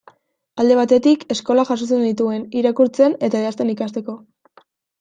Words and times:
Alde 0.61 0.77
batetik, 0.79 1.25
eskolak 1.35 1.69
jasotzen 1.73 2.01
nituen, 2.07 2.49
irakurtzen 2.63 3.17
eta 3.29 3.45
idazten 3.45 3.73
ikasteko. 3.77 4.21